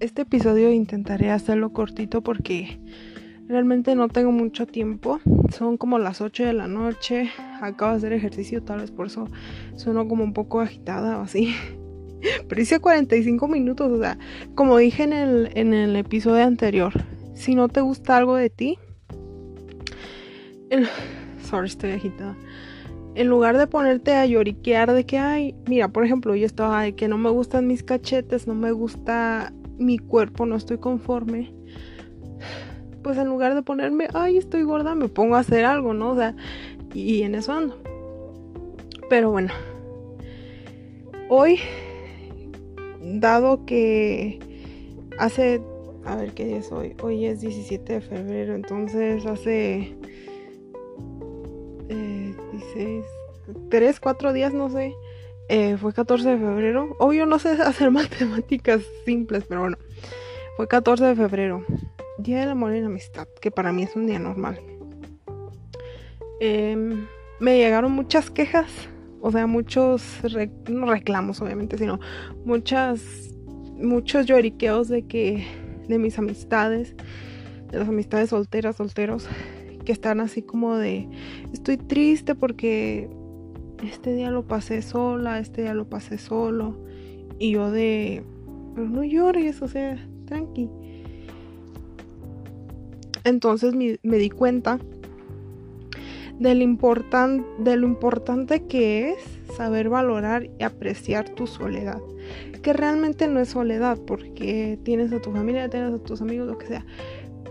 [0.00, 2.78] Este episodio intentaré hacerlo cortito porque
[3.48, 5.20] realmente no tengo mucho tiempo.
[5.50, 7.30] Son como las 8 de la noche.
[7.60, 9.28] Acabo de hacer ejercicio, tal vez por eso
[9.76, 11.54] sueno como un poco agitada o así.
[12.48, 14.18] Pero hice 45 minutos, o sea,
[14.54, 16.92] como dije en el, en el episodio anterior,
[17.34, 18.78] si no te gusta algo de ti,
[21.42, 22.36] sorry, estoy agitada
[23.16, 26.94] en lugar de ponerte a lloriquear de que, ay, mira, por ejemplo, yo estaba de
[26.94, 31.54] que no me gustan mis cachetes, no me gusta mi cuerpo, no estoy conforme.
[33.02, 36.10] Pues en lugar de ponerme, ay, estoy gorda, me pongo a hacer algo, ¿no?
[36.10, 36.36] O sea,
[36.92, 37.78] y, en eso ando.
[39.08, 39.50] Pero bueno,
[41.30, 41.58] hoy,
[43.00, 44.40] dado que
[45.18, 45.62] hace,
[46.04, 49.96] a ver qué día es hoy, hoy es 17 de febrero, entonces hace
[51.88, 53.04] 16,
[53.70, 54.94] 3, 4 días, no sé.
[55.48, 56.96] Eh, fue 14 de febrero.
[56.98, 59.78] Obvio no sé hacer matemáticas simples, pero bueno.
[60.56, 61.64] Fue 14 de febrero.
[62.18, 64.58] Día del amor y la amistad, que para mí es un día normal.
[66.40, 67.06] Em,
[67.40, 68.70] me llegaron muchas quejas,
[69.20, 70.02] o sea, muchos,
[70.68, 72.00] no reclamos obviamente, sino
[72.44, 73.02] muchas,
[73.74, 75.46] muchos lloriqueos de que,
[75.88, 76.94] de mis amistades,
[77.70, 79.28] de las amistades solteras, solteros,
[79.84, 81.08] que están así como de,
[81.52, 83.08] estoy triste porque
[83.82, 86.76] este día lo pasé sola, este día lo pasé solo.
[87.38, 88.22] Y yo de,
[88.74, 90.70] pero no llores, o sea, tranqui.
[93.24, 94.78] Entonces me, di cuenta
[96.38, 96.78] de lo,
[97.58, 99.18] de lo importante que es
[99.56, 102.00] saber valorar y apreciar tu soledad.
[102.62, 106.58] Que realmente no es soledad porque tienes a tu familia, tienes a tus amigos, lo
[106.58, 106.86] que sea.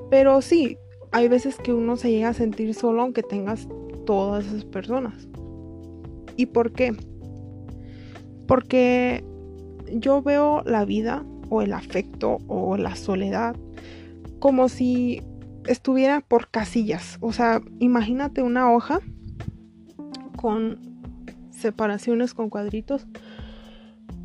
[0.10, 0.78] Pero sí,
[1.12, 3.68] hay veces que uno se llega a sentir solo aunque tengas
[4.06, 5.28] todas esas personas.
[6.36, 6.96] ¿Y por qué?
[8.48, 9.24] Porque
[9.92, 13.56] yo veo la vida o el afecto o la soledad
[14.40, 15.22] como si
[15.68, 17.18] estuviera por casillas.
[17.22, 19.00] O sea, imagínate una hoja
[20.36, 20.80] con
[21.50, 23.08] separaciones con cuadritos.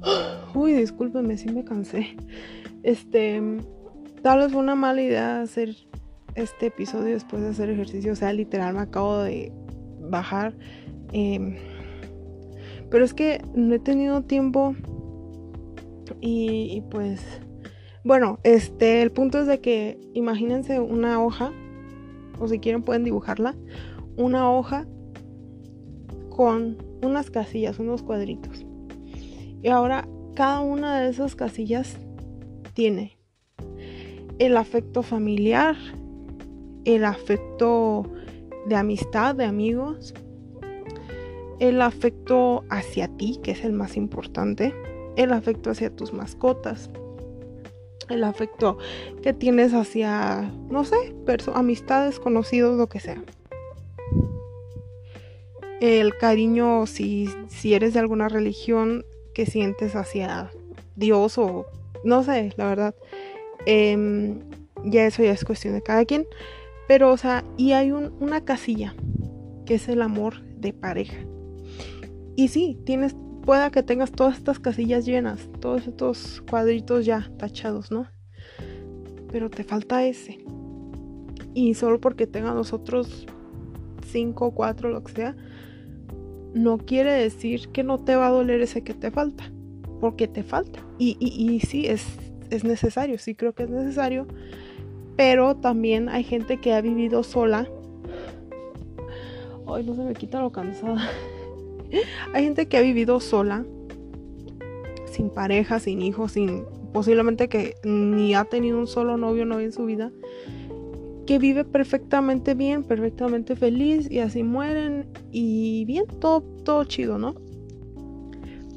[0.55, 2.17] Uy, discúlpenme si me cansé.
[2.83, 3.43] Este,
[4.23, 5.77] tal vez fue una mala idea hacer
[6.35, 8.13] este episodio después de hacer ejercicio.
[8.13, 9.53] O sea, literal me acabo de
[10.01, 10.55] bajar.
[11.13, 11.57] Em,
[12.91, 14.75] pero es que no he tenido tiempo.
[16.21, 17.23] Y, pues.
[18.05, 19.03] Bueno, este.
[19.03, 19.99] El punto es de que.
[20.15, 21.53] Imagínense una hoja.
[22.39, 23.55] O si quieren pueden dibujarla.
[24.17, 24.87] Una hoja.
[26.31, 28.67] Con unas casillas, unos cuadritos.
[29.63, 31.99] Y ahora cada una de esas casillas
[32.75, 33.19] tiene
[34.39, 35.77] el afecto familiar,
[36.87, 38.05] el afecto
[38.67, 40.15] de amistad, de amigos,
[41.61, 44.75] el afecto hacia ti, que es el más importante,
[45.17, 46.91] el afecto hacia tus mascotas,
[48.09, 48.79] el afecto
[49.23, 51.15] que tienes hacia, no sé,
[51.55, 53.23] amistades, conocidos, lo que sea.
[55.81, 59.05] El cariño, si, si eres de alguna religión,
[59.35, 60.51] que sientes hacia
[60.97, 61.67] Dios o
[62.05, 62.95] no sé, la verdad.
[63.67, 64.41] Em,
[64.85, 66.27] ya eso ya es cuestión de cada quien.
[66.89, 68.95] Pero, o sea, y hay una casilla,
[69.65, 71.17] que es el amor de pareja.
[72.41, 73.15] Y sí, tienes,
[73.45, 78.07] pueda que tengas todas estas casillas llenas, todos estos cuadritos ya tachados, ¿no?
[79.31, 80.39] Pero te falta ese.
[81.53, 83.27] Y solo porque tengas los otros
[84.07, 85.37] cinco, cuatro, lo que sea,
[86.55, 89.53] no quiere decir que no te va a doler ese que te falta.
[90.01, 90.81] Porque te falta.
[90.99, 94.27] Y, sí, es necesario, sí creo que es necesario
[95.15, 97.69] pero también hay gente que ha vivido sola.
[99.67, 101.11] Ay, no se me quita lo cansada.
[102.35, 103.65] hay gente que ha vivido sola,
[105.11, 109.73] sin pareja, sin hijos, sin posiblemente que ni ha tenido un solo novio o en
[109.73, 110.11] su vida,
[111.27, 117.35] que vive perfectamente bien, perfectamente feliz y así mueren y bien, todo, todo chido, ¿no?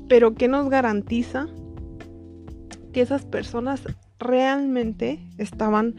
[0.08, 1.48] Pero ¿qué nos garantiza
[2.92, 3.82] que esas personas
[4.20, 5.96] realmente estaban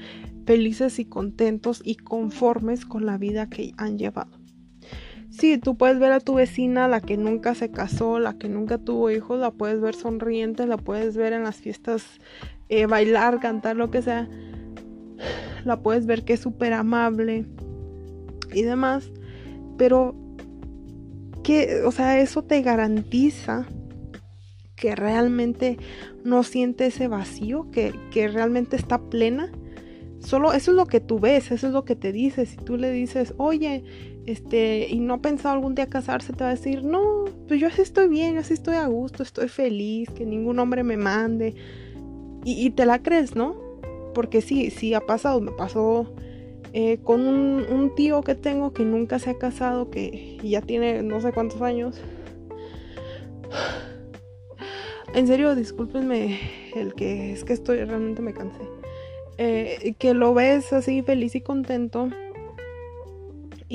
[0.46, 4.44] felices y contentos y conformes con la vida que han llevado.
[5.36, 8.78] Sí, tú puedes ver a tu vecina, la que nunca se casó, la que nunca
[8.78, 12.04] tuvo hijos, la puedes ver sonriente, la puedes ver en las fiestas
[12.69, 14.28] eh, bailar, cantar, lo que sea.
[15.64, 17.46] La puedes ver que es súper amable
[18.52, 19.10] y demás.
[19.76, 20.14] Pero,
[21.42, 23.66] que, o sea, eso te garantiza
[24.76, 25.78] que realmente
[26.22, 29.50] no siente ese vacío, que, que realmente está plena
[30.25, 32.48] Solo eso es lo que tú ves, eso es lo que te dices.
[32.48, 33.84] Si tú le dices, oye,
[34.26, 37.68] este, y no ha pensado algún día casarse, te va a decir, no, pues yo
[37.68, 41.54] así estoy bien, yo así estoy a gusto, estoy feliz, que ningún hombre me mande.
[42.44, 43.56] y, te la crees, ¿no?
[44.14, 46.14] Porque sí, sí ha pasado, me pasó
[46.76, 51.20] eh, con un, tío que tengo que nunca se ha casado, que ya tiene no
[51.20, 52.00] sé cuántos años.
[55.14, 56.40] En serio, discúlpenme
[56.74, 58.58] el que es que estoy, realmente me cansé.
[59.38, 62.08] Eh, que lo ves así feliz y contento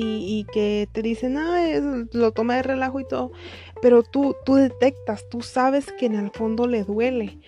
[0.02, 3.32] y, que te dicen, ah, lo toma de relajo y todo,
[3.82, 7.38] pero tú, tú detectas, tú sabes que en el fondo le duele.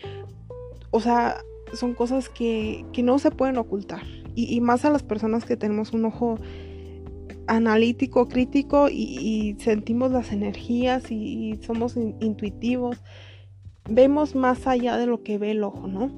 [0.90, 1.38] O sea,
[1.72, 4.02] son cosas que, no se pueden ocultar.
[4.34, 6.38] Y, más a las personas que tenemos un ojo
[7.46, 12.98] analítico, crítico y, sentimos las energías y, somos intuitivos,
[13.88, 16.10] vemos más allá de lo que ve el ojo, ¿no?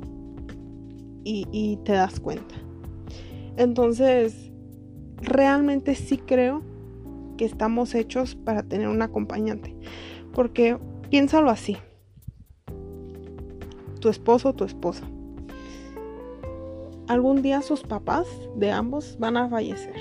[1.27, 2.55] y te das cuenta.
[3.57, 4.53] Entonces,
[5.25, 6.63] realmente sí creo
[7.37, 9.75] que estamos hechos para tener un acompañante.
[10.33, 10.79] Porque
[11.11, 11.77] piénsalo así.
[14.01, 15.05] Tu esposo o tu esposa.
[17.09, 18.27] Algún día sus papás
[18.57, 19.95] de ambos van a fallecer.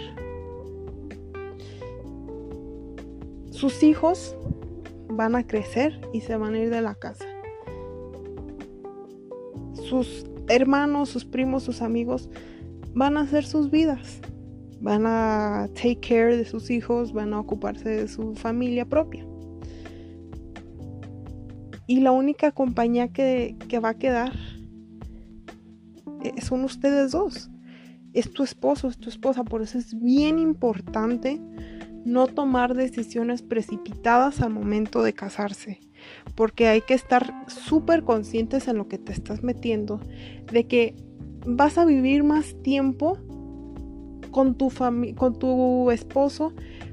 [3.52, 4.36] Sus hijos
[5.10, 7.26] van a crecer y se van a ir de la casa.
[9.74, 12.30] Sus hermanos, sus primos, sus amigos
[12.94, 14.22] van a hacer sus vidas
[14.83, 19.25] van a take care de sus hijos, van a ocuparse de su familia propia.
[21.88, 24.33] Y la única compañía que, va a quedar
[26.21, 27.50] eh, son ustedes dos.
[28.13, 29.45] Es tu esposo, es tu esposa.
[29.45, 31.41] Por eso es bien importante
[32.06, 35.80] no tomar decisiones precipitadas al momento de casarse.
[36.35, 40.01] Porque hay que estar súper conscientes en lo que te estás metiendo.
[40.51, 40.95] De que
[41.45, 43.18] vas a vivir más tiempo
[44.33, 44.69] con tu,
[45.15, 46.51] con tu esposo,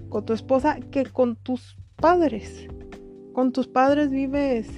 [0.09, 2.69] con tu esposa, que con tus padres.
[3.33, 4.69] Con tus padres vives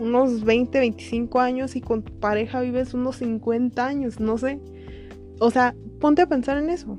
[0.00, 4.60] unos 20, 25 años y con tu pareja vives unos 50 años, no sé.
[5.38, 6.96] O sea, ponte a pensar en eso.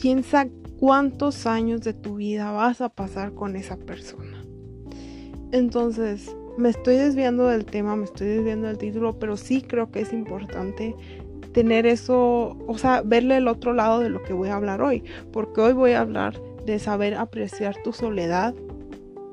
[0.00, 0.46] Piensa
[0.78, 4.44] cuántos años de tu vida vas a pasar con esa persona.
[5.52, 10.00] Entonces, me estoy desviando del tema, me estoy desviando del título, pero sí creo que
[10.00, 10.94] es importante
[11.52, 15.02] tener eso, o sea, verle el otro lado de lo que voy a hablar hoy,
[15.32, 18.54] porque hoy voy a hablar de saber apreciar tu soledad,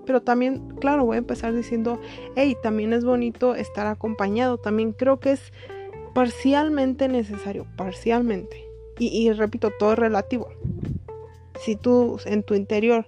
[0.06, 2.00] pero también, claro, voy a empezar diciendo,
[2.36, 5.52] hey, también es bonito estar acompañado, también creo que es
[6.16, 8.66] parcialmente necesario, parcialmente.
[8.98, 10.50] Y, repito, todo es relativo.
[11.60, 13.06] Si tú en tu interior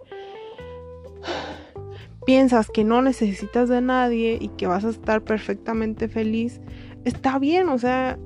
[2.25, 6.61] piensas que no necesitas de nadie y que vas a estar perfectamente feliz,
[7.05, 8.19] está bien, o sea,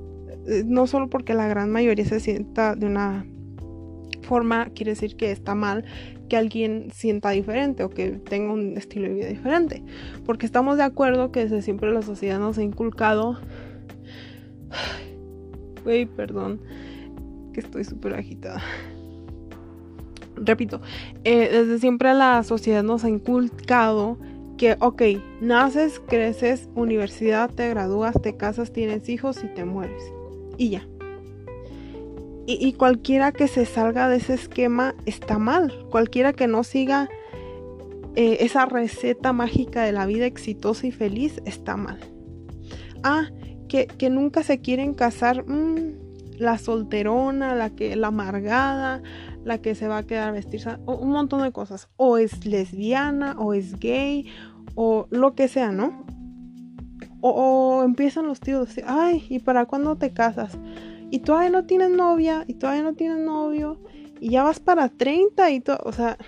[0.66, 3.26] no solo porque la gran mayoría se sienta de una
[4.24, 5.84] forma, quiere decir que está mal
[6.28, 9.82] que alguien sienta diferente o que tenga un estilo de vida diferente.
[10.24, 13.38] Porque estamos de acuerdo que desde siempre la sociedad nos ha inculcado...
[15.84, 16.62] Güey, perdón,
[17.52, 18.62] que estoy súper agitada.
[20.34, 20.80] Repito,
[21.24, 24.16] eh, desde siempre la sociedad nos ha inculcado
[24.56, 25.02] que, ok,
[25.42, 30.13] naces, creces, universidad, te gradúas, te casas, tienes hijos y te mueres
[30.56, 30.88] y ya.
[32.46, 35.86] Y, cualquiera que se salga de ese esquema está mal.
[35.90, 37.08] Cualquiera que no siga
[38.16, 41.98] eh, esa receta mágica de la vida exitosa y feliz está mal.
[43.02, 43.30] Ah,
[43.68, 45.48] que, nunca se quieren casar.
[45.48, 46.04] Mm,
[46.38, 49.02] la solterona, la que la amargada,
[49.44, 51.88] la que se va a quedar vestirse, un montón de cosas.
[51.96, 54.26] O es lesbiana, o es gay,
[54.74, 56.04] o lo que sea, ¿no?
[57.26, 60.58] O, empiezan los tíos ay, ¿y para cuándo te casas?
[61.10, 63.80] Y todavía no tienes novia, y todavía no tienes novio,
[64.20, 66.18] y ya vas para 30 y todo, o sea,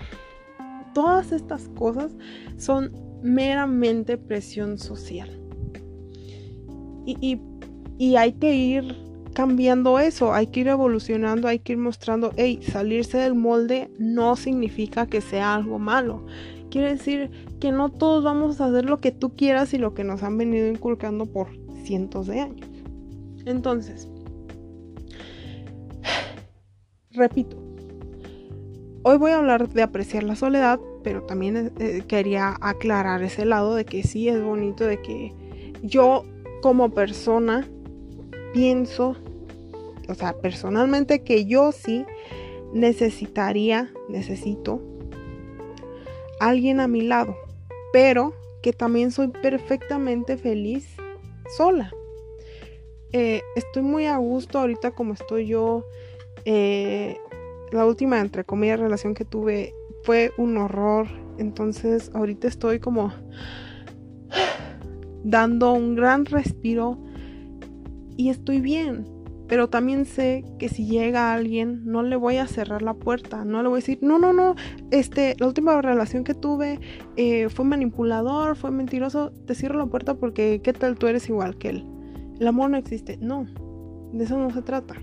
[0.95, 2.15] todas estas cosas
[2.57, 5.39] son meramente presión social.
[7.05, 7.39] Y,
[7.99, 8.95] y, hay que ir
[9.33, 14.35] cambiando eso, hay que ir evolucionando, hay que ir mostrando, hey, salirse del molde no
[14.35, 16.25] significa que sea algo malo.
[16.69, 20.03] Quiere decir que no todos vamos a hacer lo que tú quieras y lo que
[20.03, 21.47] nos han venido inculcando por
[21.83, 22.67] cientos de años.
[23.45, 24.09] Entonces,
[27.11, 27.57] repito,
[29.03, 33.75] hoy voy a hablar de apreciar la soledad, pero también eh, quería aclarar ese lado
[33.75, 35.33] de que sí es bonito, de que
[35.81, 36.25] yo
[36.61, 37.65] como persona
[38.53, 39.15] pienso,
[40.09, 42.05] o sea, personalmente que yo sí
[42.73, 44.81] necesitaría, necesito
[46.39, 47.35] alguien a mi lado,
[47.93, 50.87] pero que también soy perfectamente feliz
[51.55, 51.91] sola.
[53.13, 55.85] Eh, estoy muy a gusto ahorita como estoy yo.
[56.45, 57.17] Eh,
[57.71, 61.07] la última, entre comillas, relación que tuve fue un horror.
[61.37, 63.13] Entonces ahorita estoy como
[65.23, 66.97] dando un gran respiro
[68.17, 69.16] y estoy bien.
[69.47, 73.45] Pero también sé que si llega alguien, no le voy a cerrar la puerta.
[73.45, 74.55] No le voy a decir, no, no, no,
[74.91, 76.79] este, la última relación que tuve
[77.15, 79.31] eh, fue manipulador, fue mentiroso.
[79.45, 81.85] Te cierro la puerta porque, ¿qué tal tú eres igual que él?
[82.39, 83.17] El amor no existe.
[83.17, 83.47] No,
[84.11, 84.95] de eso no se trata.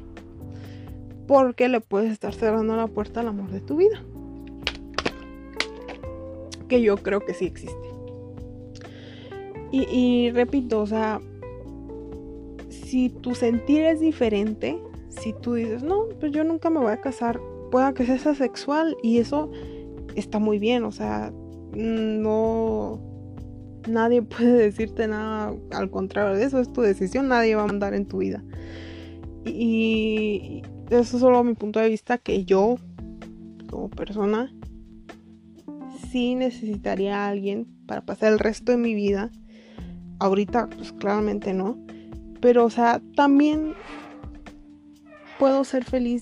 [1.26, 4.02] Porque le puedes estar cerrando la puerta al amor de tu vida.
[6.68, 7.74] Que yo creo que sí existe.
[9.72, 11.20] Y, y repito, o sea,
[12.94, 17.00] si tu sentir es diferente, si tú dices, no, pues yo nunca me voy a
[17.00, 17.40] casar,
[17.72, 19.50] pueda que seas asexual y eso
[20.14, 21.32] está muy bien, o sea,
[21.72, 23.00] no,
[23.88, 27.94] nadie puede decirte nada al contrario de eso, es tu decisión, nadie va a mandar
[27.94, 28.44] en tu vida.
[29.44, 32.76] Y, eso es solo mi punto de vista que yo,
[33.70, 34.54] como persona,
[36.12, 39.32] sí necesitaría a alguien para pasar el resto de mi vida.
[40.20, 41.76] Ahorita, pues claramente no
[42.44, 43.72] pero, o sea, también
[45.38, 46.20] puedo ser feliz.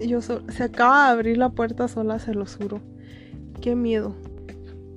[0.00, 2.80] Yo se acaba de abrir la puerta sola, se lo juro.
[3.60, 4.16] Qué miedo.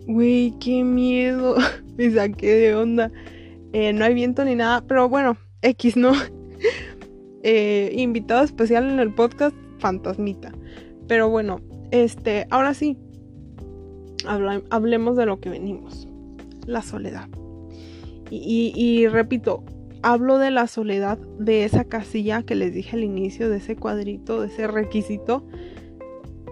[0.08, 1.58] Güey, qué miedo.
[1.98, 3.12] Me saqué de onda.
[3.74, 6.14] Eh, no hay viento ni nada, pero bueno, X, ¿no?
[7.42, 10.54] Eh, invitado especial en el podcast, Fantasmita.
[11.08, 12.98] Pero bueno, este, ahora sí,
[14.70, 16.08] hablemos de lo que venimos.
[16.66, 17.30] La soledad.
[18.30, 19.64] y repito,
[20.02, 24.42] hablo de la soledad de esa casilla que les dije al inicio, de ese cuadrito,
[24.42, 25.46] de ese requisito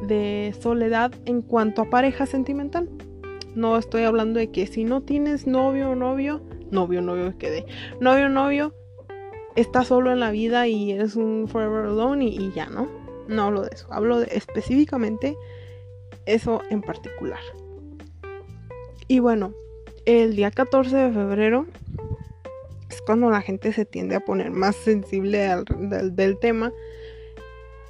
[0.07, 2.89] de soledad en cuanto a pareja sentimental.
[3.55, 7.65] No estoy hablando de que si no tienes novio o novio, novio, novio quedé,
[7.99, 8.73] novio, novio,
[9.55, 12.87] estás solo en la vida y eres un forever alone y, ya, ¿no?
[13.27, 15.35] No hablo de eso, hablo de específicamente
[16.25, 17.39] eso en particular.
[19.07, 19.53] Y bueno,
[20.05, 21.65] el día 14 de febrero
[23.01, 25.65] cuando la gente se tiende a poner más sensible al,
[26.15, 26.71] del, tema.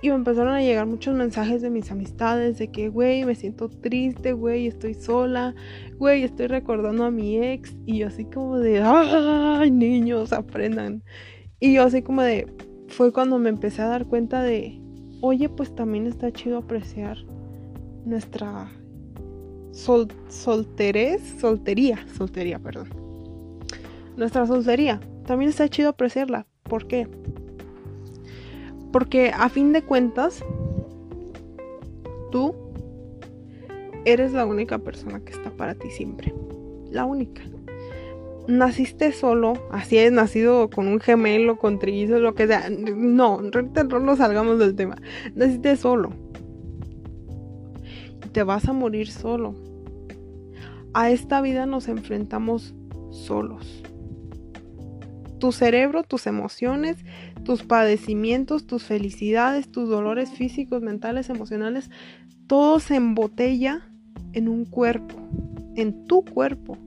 [0.01, 3.67] Y me empezaron a llegar muchos mensajes de mis amistades de que, güey, me siento
[3.69, 5.55] triste, güey, estoy sola,
[5.97, 7.75] güey, estoy recordando a mi ex.
[7.85, 11.03] Y yo así como de, ay, niños, aprendan.
[11.59, 12.47] Y yo así como de,
[12.87, 14.79] fue cuando me empecé a dar cuenta de,
[15.21, 17.17] oye, pues también está chido apreciar
[18.05, 18.69] nuestra
[19.71, 23.06] sol solterez, soltería, soltería, perdón
[24.17, 24.99] nuestra soltería.
[25.25, 26.45] También está chido apreciarla.
[26.63, 27.07] ¿Por qué?
[28.91, 30.43] Porque a fin de cuentas,
[32.31, 32.53] tú
[34.05, 36.33] eres la única persona que está para ti siempre.
[36.91, 37.43] La única.
[38.47, 42.69] Naciste solo, así es, nacido con un gemelo, con trillizos, lo que sea.
[42.69, 44.97] No, no nos salgamos del tema.
[45.35, 46.11] Naciste solo.
[48.31, 49.53] Te vas a morir solo.
[50.93, 52.73] A esta vida nos enfrentamos
[53.11, 53.83] solos
[55.39, 56.97] tu cerebro, tus emociones,
[57.43, 61.89] tus padecimientos, tus felicidades, tus dolores físicos, mentales, emocionales,
[62.47, 63.89] todo se embotella
[64.33, 65.15] en un cuerpo,
[65.75, 66.77] en tu cuerpo,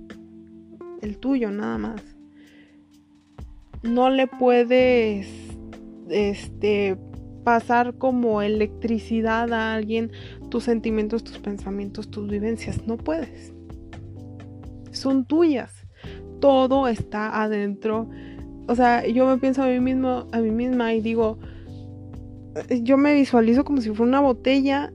[1.03, 2.03] el tuyo nada más.
[3.83, 5.29] No le puedes
[6.09, 6.97] este
[7.45, 10.11] pasar como electricidad a alguien
[10.51, 13.55] tus sentimientos, tus pensamientos, tus vivencias, no puedes.
[14.93, 15.73] Son tuyas.
[16.41, 18.09] Todo está adentro
[18.71, 21.39] o sea, yo me pienso a mí mismo, a mí misma y digo,
[22.83, 24.93] yo me visualizo como si fuera una botella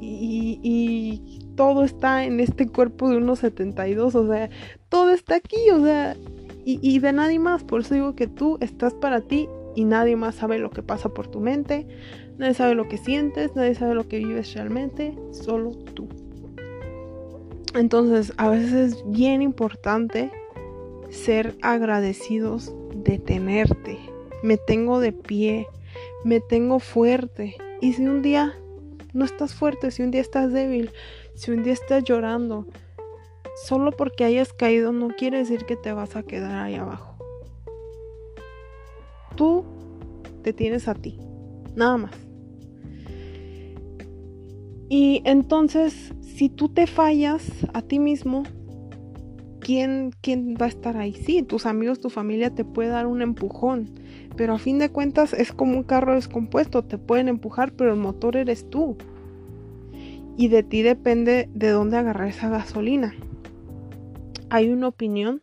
[0.00, 4.48] y, todo está en este cuerpo de unos 72, o sea,
[4.88, 6.16] todo está aquí, o sea,
[6.64, 7.62] y de nadie más.
[7.62, 11.10] Por eso digo que tú estás para ti y nadie más sabe lo que pasa
[11.10, 11.86] por tu mente,
[12.38, 16.08] nadie sabe lo que sientes, nadie sabe lo que vives realmente, solo tú.
[17.74, 20.30] Entonces, a veces es bien importante
[21.10, 23.98] ser agradecidos de tenerte.
[24.42, 25.66] Me tengo de pie,
[26.24, 27.56] me tengo fuerte.
[27.80, 28.54] Y si un día
[29.12, 30.90] no estás fuerte, si un día estás débil,
[31.34, 32.66] si un día estás llorando,
[33.64, 37.16] solo porque hayas caído no quiere decir que te vas a quedar ahí abajo.
[39.36, 39.64] Tú
[40.42, 41.18] te tienes a ti,
[41.74, 42.12] nada más.
[44.88, 48.42] Y entonces, si tú te fallas a ti mismo,
[49.62, 51.14] ¿quién, ¿quién va a estar ahí?
[51.14, 53.90] Sí, tus amigos, tu familia te puede dar un empujón,
[54.36, 57.98] pero a fin de cuentas es como un carro descompuesto, te pueden empujar, pero el
[57.98, 58.96] motor eres tú.
[60.36, 63.14] Y de ti depende de dónde agarrar esa gasolina.
[64.50, 65.42] Hay una opinión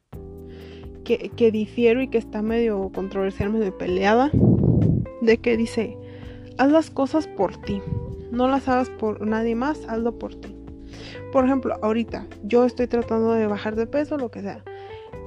[1.03, 4.31] que, que difiero y que está medio controversial, medio peleada,
[5.21, 5.97] de que dice,
[6.57, 7.81] haz las cosas por ti,
[8.31, 10.58] no las hagas por nadie más, hazlo por ti.
[11.31, 14.63] Por ejemplo, ahorita yo estoy tratando de bajar de peso, lo que sea.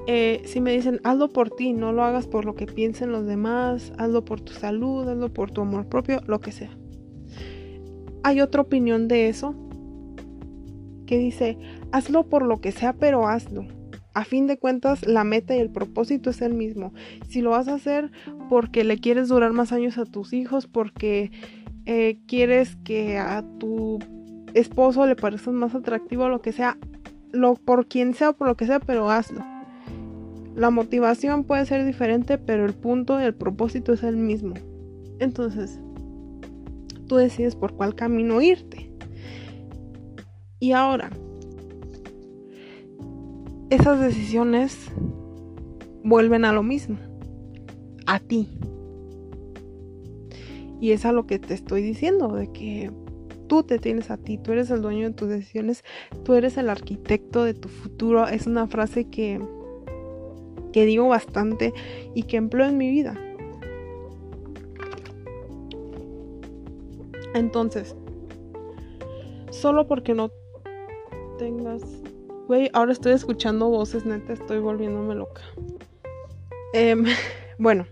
[0.07, 3.25] eh, si me dicen, hazlo por ti, no lo hagas por lo que piensen los
[3.25, 6.71] demás, hazlo por tu salud, hazlo por tu amor propio, lo que sea.
[8.23, 9.55] Hay otra opinión de eso
[11.05, 11.57] que dice,
[11.91, 13.65] hazlo por lo que sea, pero hazlo.
[14.13, 16.93] A fin de cuentas, la meta y el propósito es el mismo.
[17.27, 18.11] Si lo vas a hacer
[18.49, 21.31] porque le quieres durar más años a tus hijos, porque
[21.85, 23.99] eh, quieres que a tu
[24.53, 26.77] esposo le parezca más atractivo, lo que sea,
[27.31, 29.43] lo, por quien sea o por lo que sea, pero hazlo.
[30.55, 34.53] La motivación puede ser diferente, pero el punto y el propósito es el mismo.
[35.19, 35.79] Entonces,
[37.07, 38.91] tú decides por cuál camino irte.
[40.59, 41.09] Y ahora,
[43.69, 44.91] esas decisiones
[46.03, 46.97] vuelven a lo mismo,
[48.05, 48.47] a ti.
[50.79, 52.91] Y es a lo que te estoy diciendo, de que
[53.47, 55.83] tú te tienes a ti, tú eres el dueño de tus decisiones,
[56.23, 58.27] tú eres el arquitecto de tu futuro.
[58.27, 59.39] Es una frase que
[60.73, 61.73] que digo bastante
[62.13, 63.15] y que empleo en mi vida.
[67.33, 67.95] Entonces,
[69.51, 70.31] solo porque no
[71.37, 71.81] tengas...
[72.47, 75.41] Güey, ahora estoy escuchando voces, neta, estoy volviéndome loca.
[76.73, 77.05] Em,
[77.57, 77.85] bueno,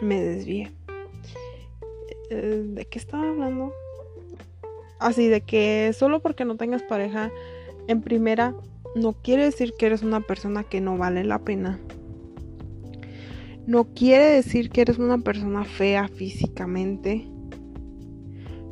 [0.00, 0.72] me desvié.
[2.30, 3.74] Eh, ¿De qué estaba hablando?
[5.02, 7.30] Así, de que solo porque no tengas pareja,
[7.88, 8.54] en primera,
[8.94, 11.80] no quiere decir que eres una persona que no vale la pena.
[13.66, 17.26] No quiere decir que eres una persona fea físicamente.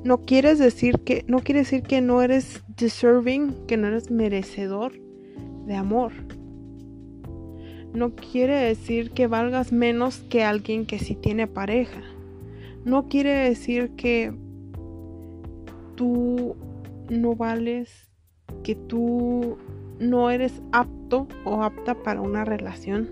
[0.04, 4.92] No quieres decir que no quiere decir que no eres deserving, que no eres merecedor
[5.66, 6.12] de amor.
[7.92, 12.02] No quiere decir que valgas menos que alguien que sí tiene pareja.
[12.84, 14.32] No quiere decir que
[16.00, 16.56] tú
[17.10, 18.08] no vales,
[18.62, 19.58] que tú
[19.98, 23.10] no eres apto o apta para una relación.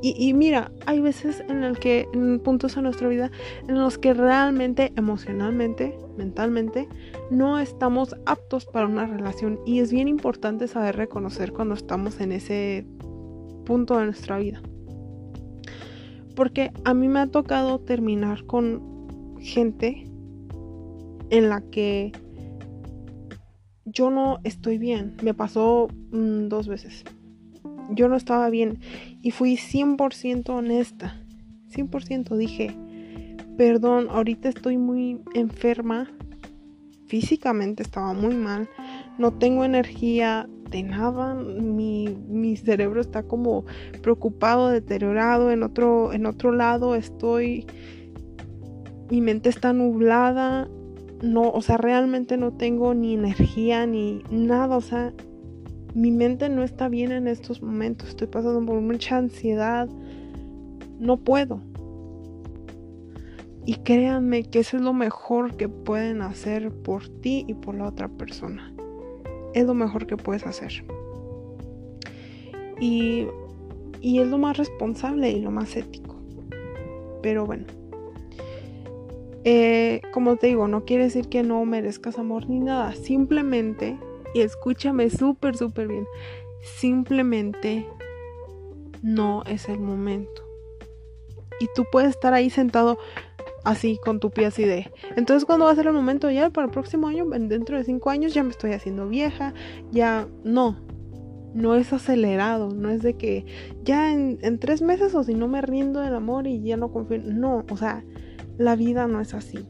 [0.00, 3.30] Y, mira, hay veces en el que, en puntos en nuestra vida,
[3.68, 6.88] en los que realmente, emocionalmente, mentalmente,
[7.30, 9.58] no estamos aptos para una relación.
[9.66, 12.86] Y es bien importante saber reconocer cuando estamos en ese
[13.66, 14.62] punto de nuestra vida.
[16.36, 20.08] Porque a mí me ha tocado terminar con gente
[21.30, 22.12] en la que
[23.86, 25.14] yo no estoy bien.
[25.22, 27.04] Me pasó mm, dos veces.
[27.90, 28.78] Yo no estaba bien
[29.22, 31.20] y fui 100% honesta.
[31.70, 32.76] 100% dije,
[33.56, 36.10] perdón, ahorita estoy muy enferma.
[37.06, 38.68] Físicamente estaba muy mal.
[39.18, 41.34] No tengo energía de nada.
[41.34, 43.64] Mi, mi cerebro está como
[44.02, 45.52] preocupado, deteriorado.
[45.52, 47.66] En otro, en otro lado estoy...
[49.08, 50.68] Mi mente está nublada
[51.22, 55.12] no, o sea, realmente no tengo ni energía ni nada, o sea,
[55.94, 59.88] mi mente no está bien en estos momentos, estoy pasando por mucha ansiedad,
[60.98, 61.60] no puedo.
[63.64, 67.88] Y créanme que eso es lo mejor que pueden hacer por ti y por la
[67.88, 68.72] otra persona.
[69.54, 70.84] Es lo mejor que puedes hacer.
[72.78, 73.26] Y,
[74.00, 76.14] y es lo más responsable y lo más ético.
[77.22, 77.64] Pero bueno.
[79.48, 82.92] Eh, como te digo, no quiere decir que no merezcas amor ni nada.
[82.94, 83.96] Simplemente,
[84.34, 86.04] y escúchame súper, súper bien,
[86.62, 87.86] simplemente
[89.04, 90.42] no es el momento.
[91.60, 92.98] Y tú puedes estar ahí sentado
[93.62, 94.90] así con tu pie así de.
[95.14, 96.28] Entonces, cuando va a ser el momento?
[96.28, 99.54] Ya para el próximo año, dentro de cinco años, ya me estoy haciendo vieja.
[99.92, 100.76] Ya no.
[101.54, 103.46] No es acelerado, no es de que
[103.84, 106.90] ya en, en tres meses o si no me rindo del amor y ya no
[106.90, 107.22] confío.
[107.22, 108.04] No, o sea,
[108.58, 109.68] la vida no es así.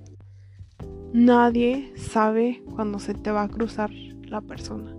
[1.12, 3.90] Nadie sabe cuándo se te va a cruzar
[4.28, 4.94] la persona.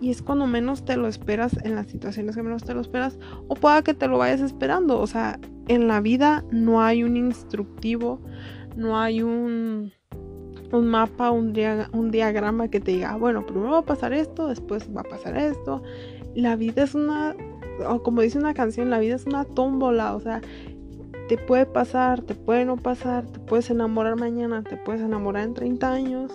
[0.00, 3.18] Y es cuando menos te lo esperas en las situaciones que menos te lo esperas.
[3.48, 5.00] O pueda que te lo vayas esperando.
[5.00, 8.20] O sea, en la vida no hay un instructivo,
[8.76, 9.92] no hay un,
[10.72, 11.52] un mapa, un,
[11.92, 15.36] un diagrama que te diga, bueno, primero va a pasar esto, después va a pasar
[15.36, 15.82] esto.
[16.34, 17.34] La vida es una,
[17.88, 20.14] o como dice una canción, la vida es una tómbola.
[20.14, 20.40] O sea,
[21.28, 25.54] te puede pasar, te puede no pasar, te puedes enamorar mañana, te puedes enamorar en
[25.54, 26.32] 30 años.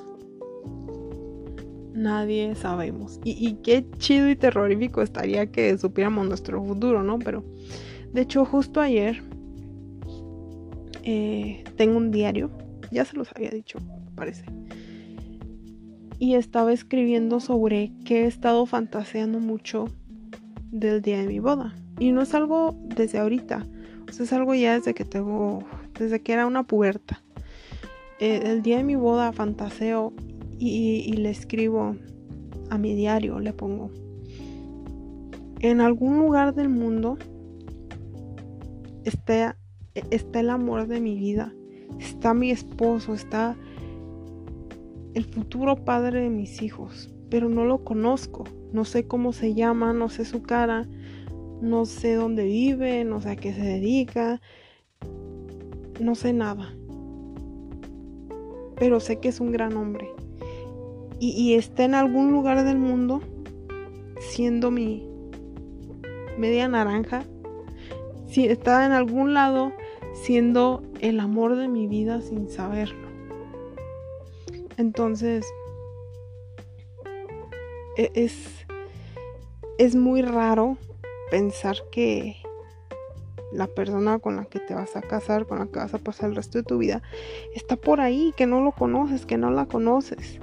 [1.93, 3.19] Nadie sabemos.
[3.23, 7.17] Y, qué chido y terrorífico estaría que supiéramos nuestro futuro, ¿no?
[7.17, 7.43] Pero,
[8.13, 9.23] de hecho, justo ayer
[11.03, 12.51] eh, tengo un diario.
[12.91, 13.79] Ya se los había dicho,
[14.15, 14.45] parece.
[16.19, 19.85] Y estaba escribiendo sobre que he estado fantaseando mucho
[20.71, 21.73] del día de mi boda.
[21.99, 23.65] Y no es algo desde ahorita
[24.19, 25.63] es algo ya desde que tengo,
[25.97, 27.23] desde que era una puberta.
[28.19, 30.13] Eh, el día de mi boda fantaseo
[30.59, 31.95] y, le escribo
[32.69, 33.91] a mi diario, le pongo.
[35.59, 37.17] en algún lugar del mundo
[39.03, 39.57] está,
[39.93, 41.53] está el amor de mi vida,
[41.99, 43.55] está mi esposo, está
[45.13, 49.93] el futuro padre de mis hijos, pero no lo conozco, no sé cómo se llama,
[49.93, 50.87] no sé su cara,
[51.63, 54.41] no sé dónde vive, no sé a qué se dedica,
[56.01, 56.75] no sé nada,
[58.75, 60.09] pero sé que es un gran hombre
[61.19, 63.21] y, y está en algún lugar del mundo
[64.19, 65.07] siendo mi
[66.37, 67.23] media naranja,
[68.27, 69.71] si está en algún lado
[70.13, 73.07] siendo el amor de mi vida sin saberlo.
[74.75, 75.45] Entonces,
[77.95, 78.65] e-, es,
[79.77, 80.77] es muy raro
[81.33, 82.35] pensar que
[83.51, 86.29] la persona con la que te vas a casar, con la que vas a pasar
[86.29, 87.01] el resto de tu vida,
[87.55, 90.39] está por ahí, que no lo conoces, que no la conoces.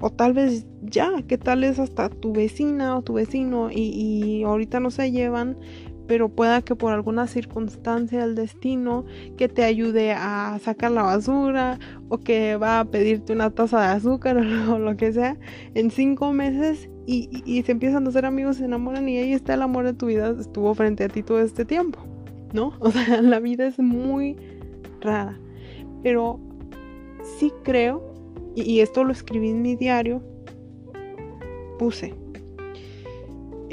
[0.00, 4.44] O tal vez ya, que tal es hasta tu vecina o tu vecino y, y
[4.44, 5.58] ahorita no se llevan,
[6.06, 9.04] pero pueda que por alguna circunstancia del destino
[9.36, 13.86] que te ayude a sacar la basura o que va a pedirte una taza de
[13.86, 14.36] azúcar
[14.70, 15.36] o lo que sea
[15.74, 19.62] en cinco meses y, se empiezan a hacer amigos, se enamoran y ahí está el
[19.62, 21.98] amor de tu vida, estuvo frente a ti todo este tiempo,
[22.52, 22.72] ¿no?
[22.80, 24.36] O sea, la vida es muy
[25.00, 25.38] rara,
[26.02, 26.38] pero
[27.38, 28.14] sí creo,
[28.54, 30.22] y esto lo escribí en mi diario,
[31.78, 32.14] puse,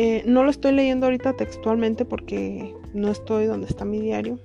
[0.02, 4.40] eh, no lo estoy leyendo ahorita textualmente porque no estoy donde está mi diario,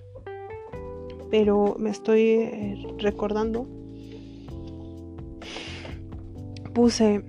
[1.30, 3.64] pero me estoy eh, recordando.
[6.74, 7.22] Puse,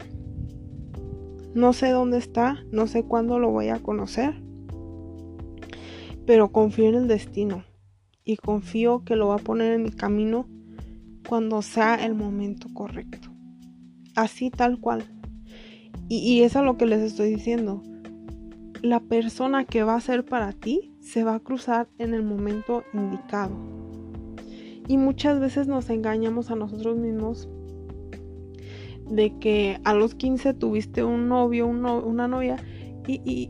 [1.53, 4.33] no sé dónde está, no sé cuándo lo voy a conocer,
[6.25, 7.63] pero confío en el destino
[8.23, 10.47] y confío que lo va a poner en mi camino
[11.29, 13.29] cuando sea el momento correcto.
[14.15, 15.03] Así tal cual.
[16.09, 17.83] Y, y eso es lo que les estoy diciendo
[18.81, 22.83] la persona que va a ser para ti se va a cruzar en el momento
[22.93, 23.55] indicado.
[24.87, 27.49] Y muchas veces nos engañamos a nosotros mismos
[29.09, 32.57] de que a los 15 tuviste un novio, una novia
[33.07, 33.49] y, y,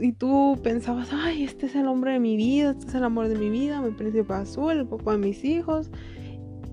[0.00, 3.28] y, tú pensabas, ay, este es el hombre de mi vida, este es el amor
[3.28, 5.90] de mi vida, mi príncipe azul, el papá de mis hijos.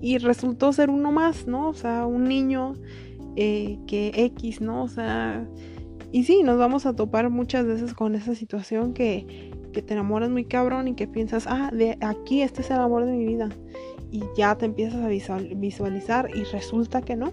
[0.00, 1.68] Y resultó ser uno más, ¿no?
[1.68, 2.74] O sea, un niño
[3.36, 4.82] eh, que X, ¿no?
[4.82, 5.48] O sea,
[6.10, 10.44] y sí, nos vamos a topar muchas veces con esa situación que, te enamoras muy
[10.44, 13.48] cabrón y que piensas, ah, de aquí este es el amor de mi vida.
[14.10, 17.32] Y ya te empiezas a visualizar y resulta que no.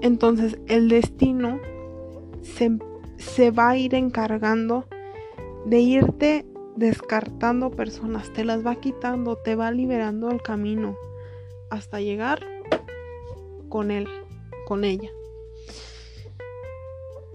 [0.00, 1.58] Entonces el destino
[2.42, 2.78] se,
[3.16, 4.86] se va a ir encargando
[5.66, 6.46] de irte
[6.76, 10.96] descartando personas, te las va quitando, te va liberando el camino
[11.70, 12.46] hasta llegar
[13.68, 14.06] con él,
[14.66, 15.10] con ella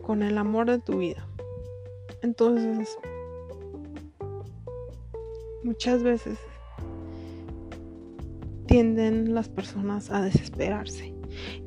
[0.09, 1.23] con el amor de tu vida.
[2.23, 2.97] Entonces,
[5.63, 6.39] muchas veces
[8.65, 11.13] tienden las personas a desesperarse.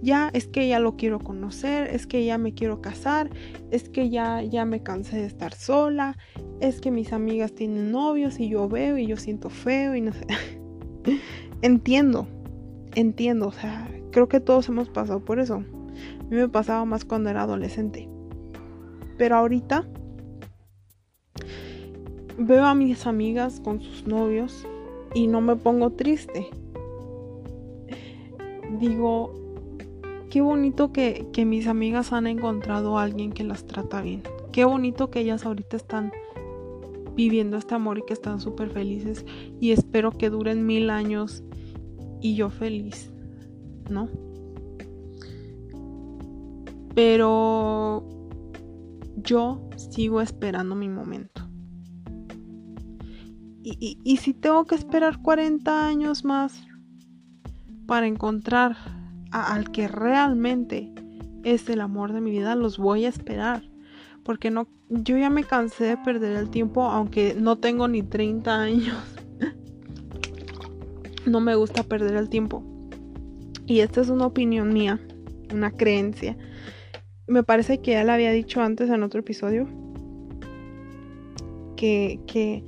[0.03, 3.31] Ya es que ya lo quiero conocer, es que ya me quiero casar,
[3.71, 6.19] es que ya ya me cansé de estar sola,
[6.59, 10.13] es que mis amigas tienen novios y yo veo y yo siento feo y no
[10.13, 10.27] sé.
[11.63, 12.27] entiendo,
[12.97, 15.55] entiendo, o sea, creo que todos hemos pasado por eso.
[15.55, 18.09] A mí me pasaba más cuando era adolescente.
[19.23, 19.85] Pero ahorita
[22.37, 24.67] veo a mis amigas con sus novios
[25.15, 26.49] y no me pongo triste.
[28.81, 29.33] Digo,
[30.29, 34.25] qué bonito que, mis amigas han encontrado a alguien que las trata bien.
[34.51, 36.11] Qué bonito que ellas ahorita están
[37.15, 39.25] viviendo este amor y que están súper felices.
[39.61, 41.45] Y espero que duren mil años
[42.21, 43.13] y yo feliz,
[43.89, 44.09] ¿no?
[46.97, 48.12] Pero
[49.23, 51.49] yo sigo esperando mi momento.
[53.65, 56.67] Y, si tengo que esperar 40 años más
[57.87, 58.77] para encontrar
[59.31, 60.93] al que realmente
[61.45, 63.63] es el amor de mi vida, los voy a esperar.
[64.25, 68.61] Porque no, yo ya me cansé de perder el tiempo, aunque no tengo ni 30
[68.61, 68.97] años.
[71.27, 72.65] no me gusta perder el tiempo.
[73.67, 74.99] Y esta es una opinión mía,
[75.53, 76.37] una creencia
[77.27, 79.67] me parece que ya le había dicho antes en otro episodio
[81.77, 82.65] que, que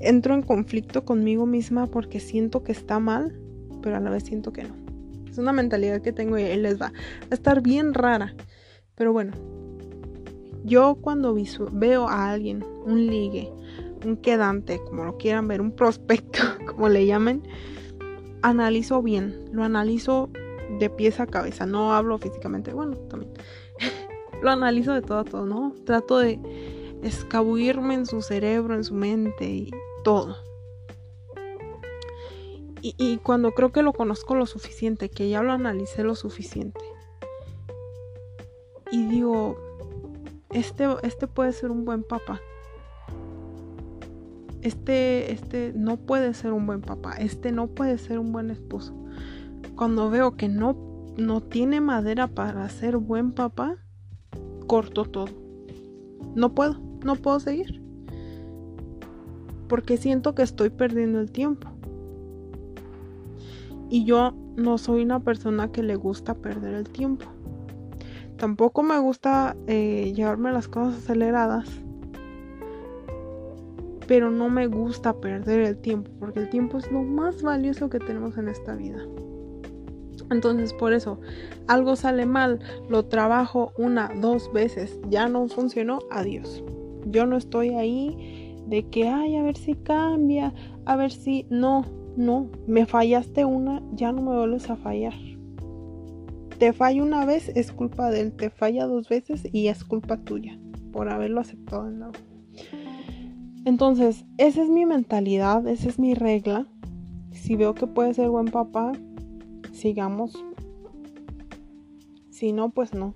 [0.00, 3.38] entro en conflicto conmigo misma porque siento que está mal,
[3.82, 4.74] pero a la vez siento que no.
[5.28, 6.92] Es una mentalidad que tengo y él les va
[7.30, 8.34] a estar bien rara.
[8.94, 9.32] Pero bueno,
[10.64, 11.36] yo cuando
[11.72, 13.50] veo a alguien, un ligue,
[14.04, 17.42] un quedante, como lo quieran ver, un prospecto, como le llamen,
[18.42, 20.30] analizo bien, lo analizo
[20.78, 23.32] de pies a cabeza, no hablo físicamente, bueno, también
[24.44, 25.74] lo analizo de todo a todo, ¿no?
[25.86, 26.38] Trato de
[27.02, 29.70] escabuirme en su cerebro, en su mente y
[30.04, 30.36] todo.
[32.82, 36.82] Y, cuando creo que lo conozco lo suficiente, que ya lo analicé lo suficiente,
[38.90, 39.56] y digo,
[40.50, 42.42] este, este puede ser un buen papá.
[44.60, 47.14] Este, este no puede ser un buen papá.
[47.14, 48.94] Este no puede ser un buen esposo.
[49.76, 50.76] Cuando veo que no,
[51.16, 53.83] no tiene madera para ser buen papá,
[54.66, 55.28] corto todo.
[56.34, 57.80] No puedo, no puedo seguir.
[59.68, 61.68] Porque siento que estoy perdiendo el tiempo.
[63.88, 67.26] Y yo no soy una persona que le gusta perder el tiempo.
[68.36, 71.68] Tampoco me gusta eh, llevarme las cosas aceleradas.
[74.06, 76.10] Pero no me gusta perder el tiempo.
[76.18, 78.98] Porque el tiempo es lo más valioso que tenemos en esta vida.
[80.30, 81.20] Entonces por eso
[81.66, 86.62] algo sale mal, lo trabajo una, dos veces, ya no funcionó, adiós.
[87.06, 90.54] Yo no estoy ahí de que, ay, a ver si cambia,
[90.86, 91.46] a ver si...
[91.50, 91.84] No,
[92.16, 95.14] no, me fallaste una, ya no me vuelves a fallar.
[96.58, 98.32] Te falla una vez, es culpa de él.
[98.32, 100.58] Te falla dos veces y es culpa tuya
[100.92, 102.14] por haberlo aceptado de nuevo.
[103.64, 106.66] Entonces, esa es mi mentalidad, esa es mi regla.
[107.32, 108.92] Si veo que puede ser buen papá,
[109.74, 110.42] sigamos.
[112.30, 113.14] Si no, pues no.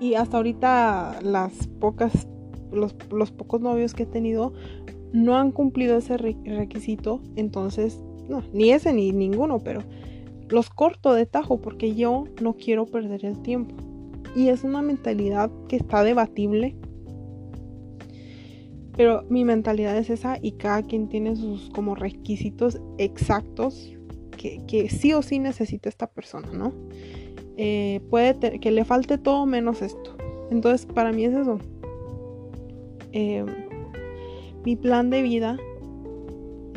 [0.00, 2.26] Y hasta ahorita las pocas,
[2.72, 4.52] los, los pocos novios que he tenido
[5.12, 9.82] no han cumplido ese requisito, entonces, no, ni ese ni ninguno, pero
[10.48, 13.74] los corto de tajo porque yo no quiero perder el tiempo.
[14.34, 16.76] Y es una mentalidad que está debatible.
[18.96, 23.96] Pero mi mentalidad es esa y cada quien tiene sus como requisitos exactos
[24.40, 26.72] que, sí o sí necesita esta persona, ¿no?
[27.56, 30.16] Eh, puede que le falte todo menos esto.
[30.50, 31.58] Entonces, para mí es eso.
[33.12, 33.44] Eh,
[34.64, 35.58] mi plan de vida.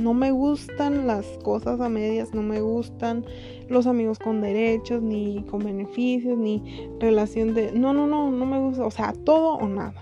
[0.02, 3.26] No me gustan las cosas a medias, no me gustan
[3.70, 7.72] los amigos con derechos, ni con beneficios, ni relación de...
[7.74, 8.86] No, no, no, no me gusta.
[8.86, 10.02] O sea, todo o nada.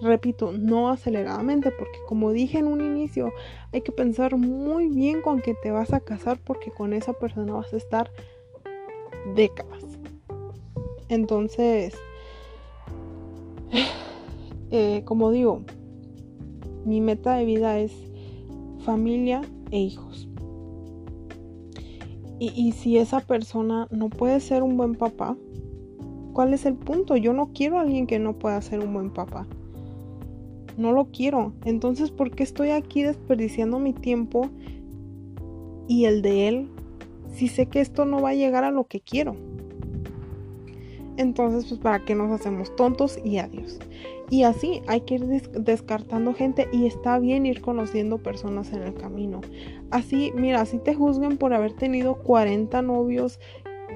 [0.00, 3.32] Repito, no aceleradamente, porque como dije en un inicio,
[3.72, 7.54] hay que pensar muy bien con que te vas a casar, porque con esa persona
[7.54, 8.10] vas a estar
[9.34, 9.84] décadas.
[11.08, 11.94] Entonces,
[14.70, 15.62] eh, como digo,
[16.84, 17.92] mi meta de vida es
[18.84, 20.28] familia e hijos.
[22.40, 25.36] Y, si esa persona no puede ser un buen papá,
[26.32, 27.16] ¿cuál es el punto?
[27.16, 29.44] Yo no quiero a alguien que no pueda ser un buen papá.
[30.78, 31.52] No lo quiero.
[31.64, 34.48] Entonces, ¿por qué estoy aquí desperdiciando mi tiempo
[35.88, 36.68] y el de él
[37.34, 39.36] si sé que esto no va a llegar a lo que quiero?
[41.18, 43.80] Entonces, pues, ¿para qué nos hacemos tontos y adiós?
[44.30, 48.94] Y así hay que ir descartando gente y está bien ir conociendo personas en el
[48.94, 49.40] camino.
[49.90, 53.40] Así, mira, así te juzguen por haber tenido 40 novios,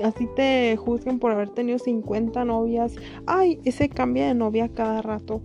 [0.03, 2.97] así te juzguen por haber tenido 50 novias.
[3.27, 5.43] Ay, ese cambia de novia cada rato.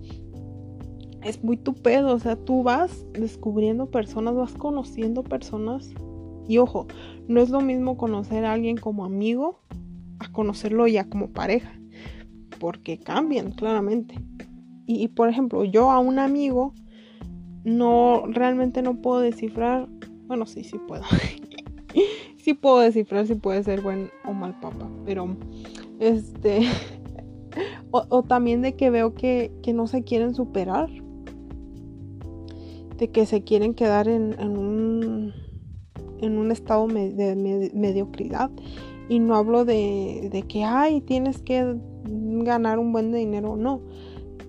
[1.27, 5.91] Es muy tu pedo, o sea, tú vas descubriendo personas, vas conociendo personas.
[6.47, 6.87] Y ojo,
[7.27, 9.59] no es lo mismo conocer a alguien como amigo
[10.19, 11.71] a conocerlo ya como pareja,
[12.59, 14.15] porque cambian claramente.
[14.85, 16.73] Y, por ejemplo, yo a un amigo
[17.65, 19.89] no realmente no puedo descifrar,
[20.27, 21.03] bueno, sí, sí puedo.
[22.37, 25.35] sí puedo descifrar si puede ser buen o mal papá, pero
[25.99, 26.61] este
[27.91, 30.89] o, también de que veo que, no se quieren superar,
[32.97, 35.33] de que se quieren quedar en, un
[36.19, 38.49] en un estado de mediocridad
[39.07, 43.81] y no hablo de, de que ay tienes que ganar un buen dinero no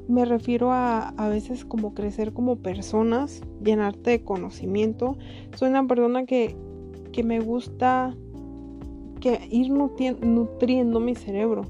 [0.08, 5.18] me refiero a a veces como crecer como personas, llenarte de conocimiento.
[5.54, 6.56] Soy una persona que,
[7.12, 8.16] que me gusta
[9.20, 11.66] que ir nutriendo mi cerebro.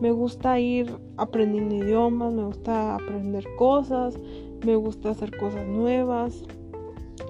[0.00, 4.18] Me gusta ir aprendiendo idiomas, me gusta aprender cosas,
[4.64, 6.44] me gusta hacer cosas nuevas,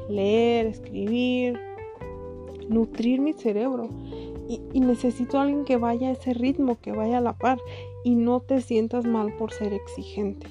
[0.08, 1.58] leer, escribir,
[2.68, 3.88] nutrir mi cerebro.
[4.48, 7.58] Y, necesito a alguien que vaya a ese ritmo, que vaya a la par
[8.04, 10.46] y no te sientas mal por ser exigente.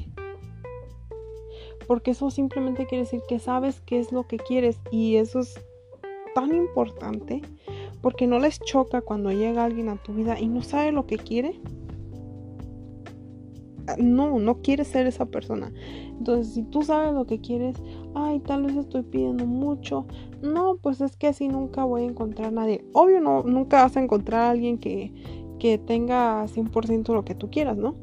[1.87, 5.53] Porque eso simplemente quiere decir que sabes qué es lo que quieres y eso es
[6.33, 7.41] tan importante
[8.01, 11.17] porque no les choca cuando llega alguien a tu vida y no sabe lo que
[11.17, 11.59] quiere.
[13.97, 15.71] No, no quieres ser esa persona.
[16.21, 17.81] Entonces, si tú sabes lo que quieres,
[18.13, 20.05] ay, tal vez estoy pidiendo mucho.
[20.43, 22.85] No, pues es que así nunca voy a encontrar a nadie.
[22.93, 25.11] Obvio, no, nunca vas a encontrar a alguien que,
[25.57, 27.95] que tenga 100% lo que tú quieras, ¿no?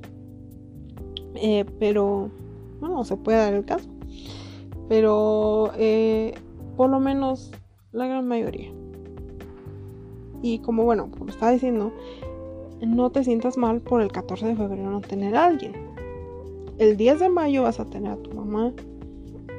[1.37, 2.28] Eh, pero
[2.81, 3.88] Bueno, no se puede dar el caso.
[4.88, 6.35] Pero eh,
[6.76, 7.52] por lo menos
[7.92, 8.72] la gran mayoría.
[10.42, 11.92] Y como bueno, como estaba diciendo,
[12.85, 15.88] no te sientas mal por el 14 de febrero no tener a alguien.
[16.78, 18.72] El 10 de mayo vas a tener a tu mamá.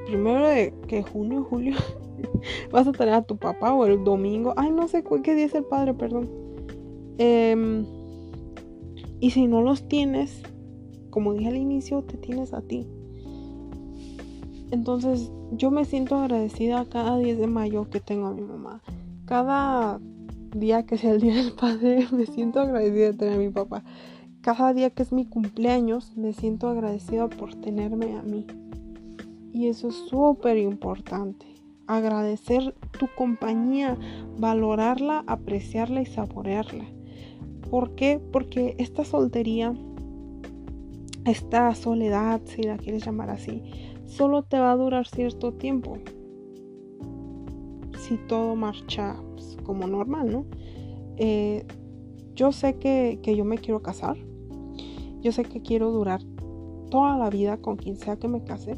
[0.05, 1.75] Primero de que junio, julio,
[2.71, 4.53] vas a tener a tu papá o el domingo.
[4.57, 6.29] Ay, no sé qué día es el padre, perdón.
[7.17, 7.85] Em,
[9.19, 10.41] y si no los tienes,
[11.09, 12.87] como dije al inicio, te tienes a ti.
[14.71, 18.81] Entonces yo me siento agradecida cada 10 de mayo que tengo a mi mamá.
[19.25, 19.99] Cada
[20.55, 23.83] día que sea el día del padre me siento agradecida de tener a mi papá.
[24.41, 28.45] Cada día que es mi cumpleaños me siento agradecida por tenerme a mí.
[29.51, 31.45] Y eso es súper importante.
[31.87, 33.97] Agradecer tu compañía,
[34.37, 36.85] valorarla, apreciarla y saborearla.
[37.69, 38.21] ¿Por qué?
[38.31, 39.73] Porque esta soltería,
[41.25, 43.61] esta soledad, si la quieres llamar así,
[44.05, 45.97] solo te va a durar cierto tiempo.
[47.97, 50.45] Si todo marcha pues, como normal, ¿no?
[51.17, 51.65] Eh,
[52.35, 54.28] yo sé que, que yo me quiero casar.
[55.21, 56.21] Yo sé que quiero durar
[56.89, 58.77] toda la vida con quien sea que me case.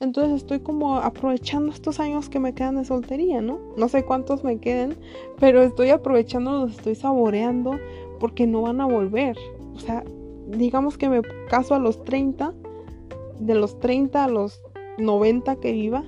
[0.00, 3.58] Entonces estoy como aprovechando estos años que me quedan de soltería, ¿no?
[3.76, 4.96] No sé cuántos me queden,
[5.40, 7.72] pero estoy aprovechando, los estoy saboreando
[8.20, 9.36] porque no van a volver.
[9.74, 10.04] O sea,
[10.46, 12.54] digamos que me caso a los 30,
[13.40, 14.60] de los 30 a los
[14.98, 16.04] 90 que viva,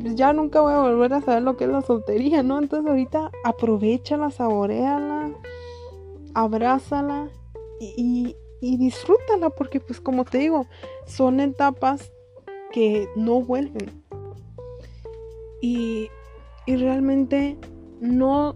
[0.00, 2.60] pues ya nunca voy a volver a saber lo que es la soltería, ¿no?
[2.60, 5.32] Entonces ahorita aprovechala, saboreala,
[6.34, 7.30] abrázala
[7.80, 10.66] y, y disfrútala porque pues como te digo,
[11.06, 12.12] son etapas
[12.70, 14.02] que no vuelven.
[15.60, 16.08] Y,
[16.66, 17.58] y realmente
[18.00, 18.54] no,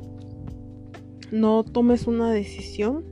[1.30, 3.04] no tomes una decisión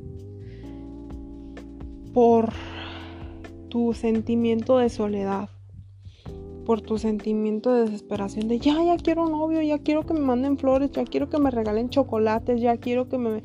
[2.15, 2.53] por
[3.69, 5.49] tu sentimiento de soledad,
[6.65, 10.21] por tu sentimiento de desesperación de ya, ya quiero un novio, ya quiero que me
[10.21, 13.43] manden flores, ya quiero que me regalen chocolates, ya quiero que me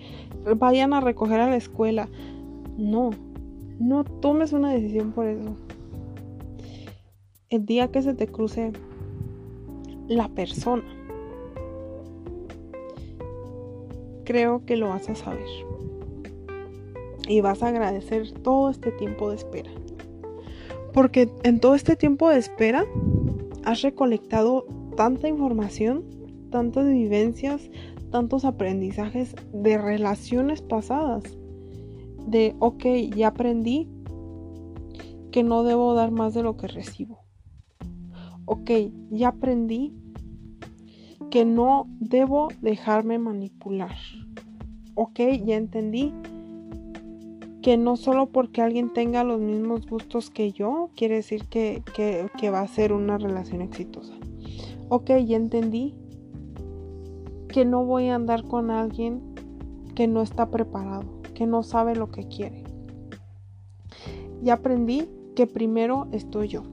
[0.55, 2.09] vayan a recoger a la escuela.
[2.77, 3.09] No,
[3.79, 5.55] no tomes una decisión por eso
[7.49, 8.73] el día que se te cruce
[10.07, 10.83] la persona,
[14.25, 15.47] creo que lo vas a saber.
[17.29, 19.71] Y vas a agradecer todo este tiempo de espera.
[20.93, 22.85] Porque en todo este tiempo de espera
[23.63, 26.05] has recolectado tanta información,
[26.51, 27.69] tantas vivencias,
[28.11, 31.23] tantos aprendizajes de relaciones pasadas.
[32.27, 32.85] De, ok,
[33.15, 33.89] ya aprendí
[35.31, 37.27] que no debo dar más de lo que recibo
[38.47, 38.71] ok,
[39.11, 39.93] ya aprendí
[41.29, 43.95] que no debo dejarme manipular.
[44.95, 46.13] Ok, ya entendí
[47.61, 52.49] que no solo porque alguien tenga los mismos gustos que yo, quiere decir que, que
[52.49, 54.13] va a ser una relación exitosa.
[54.87, 55.93] Ok, ya entendí
[57.49, 59.21] que no voy a andar con alguien
[59.93, 62.63] que no está preparado, que no sabe lo que quiere.
[64.41, 66.63] Ya aprendí que primero estoy yo.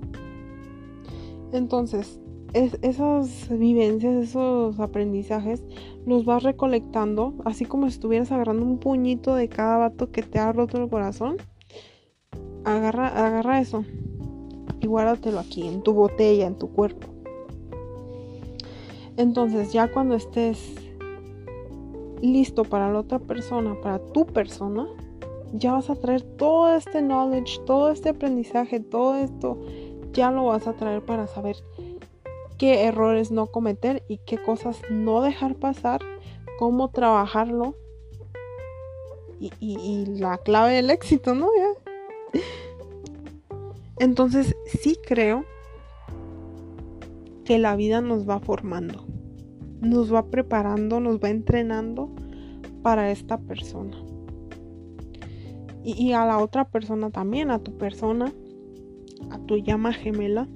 [1.53, 2.19] Entonces,
[2.55, 5.63] esas vivencias, esos aprendizajes,
[6.07, 10.39] los vas recolectando, así como si estuvieras agarrando un puñito de cada vato que te
[10.39, 11.37] ha roto el corazón.
[12.65, 13.85] Agarra, agarra eso
[14.81, 17.09] y guárdatelo aquí, en tu botella, en tu cuerpo.
[19.19, 20.75] Entonces, ya cuando estés
[22.23, 24.87] listo para la otra persona, para tu persona,
[25.53, 29.59] ya vas a traer todo este knowledge, todo este aprendizaje, todo esto
[30.13, 31.57] ya lo vas a traer para saber
[32.59, 36.01] qué errores no cometer y qué cosas no dejar pasar,
[36.59, 37.77] cómo trabajarlo
[39.39, 41.49] y, la clave del éxito, ¿no?
[43.99, 45.45] Entonces sí creo
[47.45, 49.05] que la vida nos va formando,
[49.85, 52.11] nos va preparando, nos va entrenando
[52.83, 53.97] para esta persona.
[55.87, 58.33] y a la otra persona también, a tu persona
[59.31, 60.49] a tu llama gemela,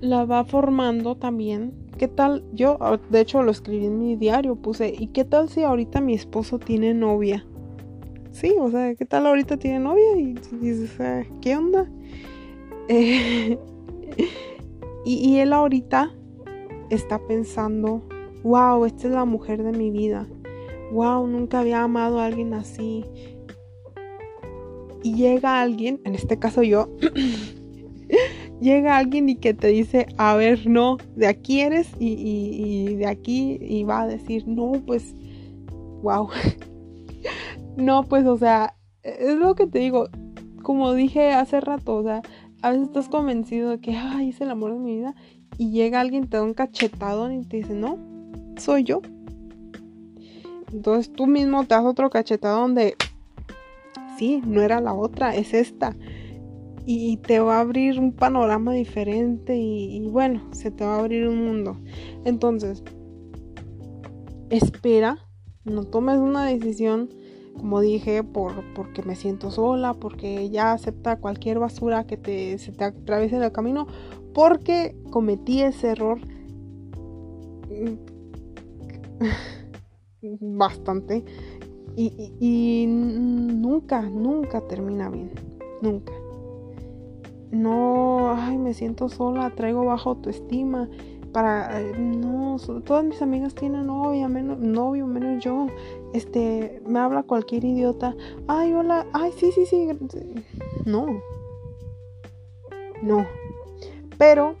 [0.00, 1.72] la va formando también.
[1.98, 2.44] ¿Qué tal?
[2.52, 6.00] Yo, ah, de hecho, lo escribí en mi diario, puse, ¿y qué tal si ahorita
[6.00, 7.46] mi esposo tiene novia?
[8.32, 10.18] Sí, o sea, ¿qué tal ahorita tiene novia?
[10.18, 10.98] Y, dices,
[11.40, 11.88] ¿qué onda?
[12.88, 13.58] y,
[15.04, 16.12] y él ahorita
[16.90, 18.02] está pensando,
[18.42, 20.26] wow, esta es la mujer de mi vida.
[20.92, 23.04] Wow, nunca había amado a alguien así
[25.04, 26.88] y llega alguien, en este caso yo,
[28.60, 33.58] llega alguien y que te dice, a ver, no, de aquí eres y, de aquí
[33.60, 35.14] y va a decir, no, pues,
[36.02, 36.30] wow.
[37.76, 40.08] no, pues, o sea, es lo que te digo,
[40.62, 42.22] como dije hace rato, o sea,
[42.62, 45.14] a veces estás convencido de que, ay, es el amor de mi vida.
[45.58, 47.98] Y llega alguien, te da un cachetado y te dice, no,
[48.56, 49.00] soy yo.
[50.72, 52.96] Entonces tú mismo te das otro cachetado donde,
[54.18, 55.96] sí, no era la otra, es esta.
[56.86, 60.98] Y te va a abrir un panorama diferente y, y bueno, se te va a
[60.98, 61.80] abrir un mundo.
[62.24, 62.82] Entonces,
[64.50, 65.18] espera,
[65.64, 67.08] no tomes una decisión
[67.54, 72.72] como dije, por, porque me siento sola, porque ya acepta cualquier basura que te, se
[72.72, 73.86] te atraviese en el camino,
[74.34, 76.18] porque cometí ese error
[80.40, 81.24] bastante.
[81.96, 85.30] Y, nunca, nunca termina bien,
[85.80, 86.12] nunca.
[87.52, 90.88] No, ay, me siento sola, traigo bajo autoestima
[91.32, 95.68] para eh, no todas mis amigas tienen novia menos novio menos yo.
[96.12, 98.14] Este me habla cualquier idiota.
[98.46, 99.88] Ay hola ay sí sí sí
[100.84, 101.06] no.
[103.02, 103.26] No
[104.18, 104.56] pero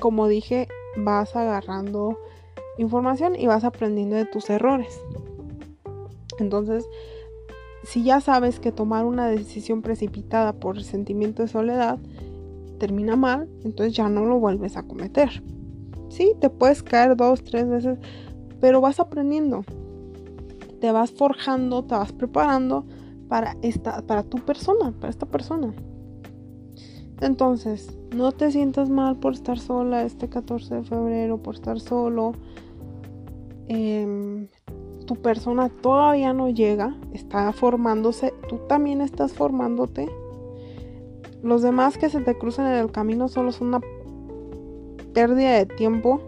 [0.00, 2.18] como dije vas agarrando
[2.78, 5.00] información y vas aprendiendo de tus errores
[6.38, 6.86] entonces
[7.84, 11.98] si ya sabes que tomar una decisión precipitada por sentimiento de soledad
[12.78, 15.42] termina mal, entonces ya no lo vuelves a cometer.
[16.08, 17.98] Sí, te puedes caer dos, tres veces,
[18.60, 19.64] pero vas aprendiendo.
[20.80, 22.86] Te vas forjando, te vas preparando
[23.28, 25.74] para esta, para tu persona, para esta persona.
[27.20, 32.32] Entonces, no te sientas mal por estar sola este 14 de febrero, por estar solo.
[33.68, 34.48] Em,
[35.06, 40.08] tu persona todavía no llega, está formándose, tú también estás formándote
[41.44, 43.80] los demás que se te cruzan en el camino solo son una
[45.12, 46.18] pérdida de tiempo,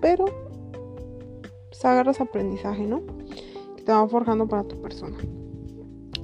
[0.00, 0.24] pero
[1.68, 3.02] pues agarras aprendizaje, ¿no?
[3.76, 5.16] Que te van forjando para tu persona.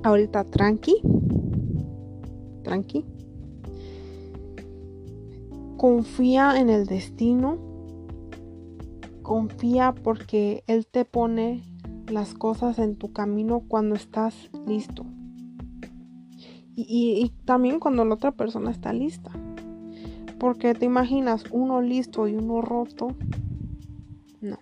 [0.04, 1.02] Ahorita tranqui,
[2.62, 3.04] tranqui.
[5.80, 7.56] Confía en el destino.
[9.22, 11.62] Confía porque Él te pone
[12.06, 15.06] las cosas en tu camino cuando estás listo.
[16.76, 19.30] Y, también cuando la otra persona está lista.
[20.38, 23.16] Porque te imaginas uno listo y uno roto.
[24.42, 24.58] No.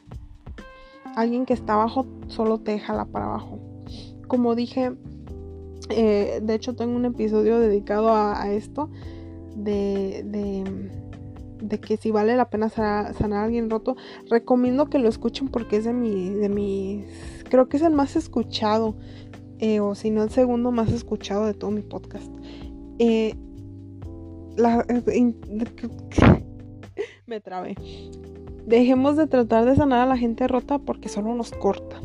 [1.16, 3.58] Alguien que está abajo solo te jala para abajo.
[4.28, 4.92] Como dije,
[5.90, 8.88] eh, de hecho tengo un episodio dedicado a, esto.
[9.56, 10.62] De, de,
[11.80, 13.96] que si vale la pena sanar, a alguien roto.
[14.30, 17.04] Recomiendo que lo escuchen porque es de mi, de mis...
[17.48, 18.96] Creo que es el más escuchado.
[19.60, 22.32] Eh, o si no el segundo más escuchado de todo mi podcast.
[22.98, 23.34] Eh,
[27.26, 27.74] me trabé.
[28.66, 32.00] Dejemos de tratar de sanar a la gente rota porque solo nos corta.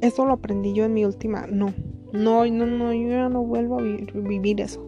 [0.00, 1.46] Eso lo aprendí yo en mi última.
[1.46, 1.72] No,
[2.12, 4.84] no, no, no, yo ya no vuelvo a vivir eso.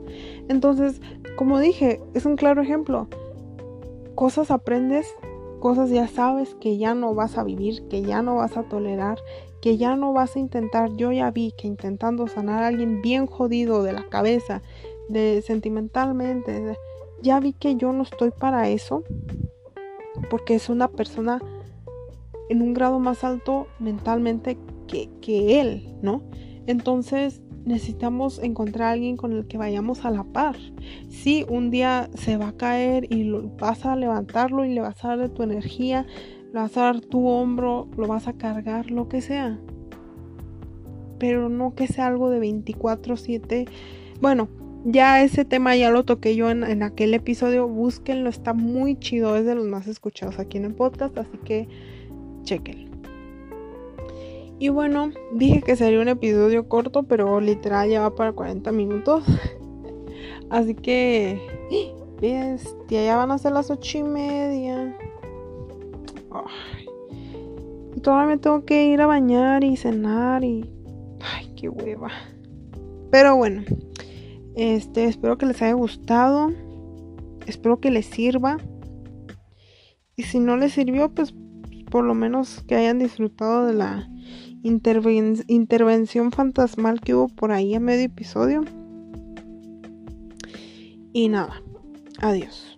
[0.48, 1.00] Entonces,
[1.36, 3.08] como dije, es un claro ejemplo.
[4.14, 5.06] Cosas aprendes,
[5.60, 9.18] cosas ya sabes que ya no vas a vivir, que ya no vas a tolerar,
[9.60, 13.26] que ya no vas a intentar, yo ya vi que intentando sanar a alguien bien
[13.26, 14.62] jodido de la cabeza,
[15.08, 16.76] de sentimentalmente,
[17.22, 19.02] ya vi que yo no estoy para eso,
[20.30, 21.40] porque es una persona
[22.48, 26.22] en un grado más alto mentalmente que, que él, ¿no?
[26.66, 30.56] Entonces necesitamos encontrar a alguien con el que vayamos a la par.
[31.08, 35.04] Si un día se va a caer y lo, vas a levantarlo y le vas
[35.04, 36.06] a dar tu energía,
[36.52, 39.58] le vas a dar tu hombro, lo vas a cargar, lo que sea.
[41.18, 43.66] Pero no que sea algo de 24/7.
[44.20, 44.48] Bueno,
[44.84, 47.66] ya ese tema ya lo toqué yo en, aquel episodio.
[47.68, 49.36] Búsquenlo, está muy chido.
[49.36, 51.68] Es de los más escuchados aquí en el podcast, así que
[52.42, 52.93] chequenlo.
[54.58, 59.24] Y bueno, dije que sería un episodio corto, pero literal ya va para 40 minutos.
[60.50, 61.40] así que,
[62.20, 64.96] bestia, ya van a ser las ocho y media.
[67.96, 70.68] Y todavía me tengo que ir a bañar y cenar y...
[71.20, 72.10] Ay, qué hueva.
[73.10, 73.62] Pero bueno,
[74.54, 76.52] este, espero que les haya gustado.
[77.46, 78.58] Espero que les sirva.
[80.16, 81.34] Y si no les sirvió, pues
[81.94, 84.10] por lo menos que hayan disfrutado de la
[84.64, 88.64] intervención fantasmal que hubo por ahí a medio episodio.
[91.12, 91.62] Y nada,
[92.18, 92.73] adiós.